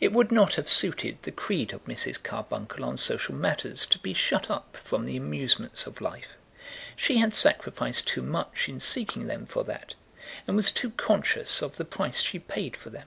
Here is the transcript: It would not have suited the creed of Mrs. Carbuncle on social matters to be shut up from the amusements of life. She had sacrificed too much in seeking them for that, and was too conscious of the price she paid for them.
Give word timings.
It 0.00 0.12
would 0.12 0.32
not 0.32 0.56
have 0.56 0.68
suited 0.68 1.18
the 1.22 1.30
creed 1.30 1.72
of 1.72 1.84
Mrs. 1.84 2.20
Carbuncle 2.20 2.84
on 2.84 2.96
social 2.96 3.36
matters 3.36 3.86
to 3.86 4.00
be 4.00 4.12
shut 4.12 4.50
up 4.50 4.76
from 4.76 5.04
the 5.06 5.16
amusements 5.16 5.86
of 5.86 6.00
life. 6.00 6.30
She 6.96 7.18
had 7.18 7.36
sacrificed 7.36 8.08
too 8.08 8.22
much 8.22 8.68
in 8.68 8.80
seeking 8.80 9.28
them 9.28 9.46
for 9.46 9.62
that, 9.62 9.94
and 10.48 10.56
was 10.56 10.72
too 10.72 10.90
conscious 10.90 11.62
of 11.62 11.76
the 11.76 11.84
price 11.84 12.20
she 12.20 12.40
paid 12.40 12.76
for 12.76 12.90
them. 12.90 13.06